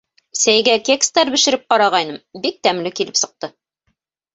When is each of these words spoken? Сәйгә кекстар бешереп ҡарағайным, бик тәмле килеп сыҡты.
Сәйгә 0.43 0.77
кекстар 0.87 1.31
бешереп 1.37 1.69
ҡарағайным, 1.75 2.19
бик 2.49 2.61
тәмле 2.67 2.97
килеп 3.01 3.25
сыҡты. 3.25 3.57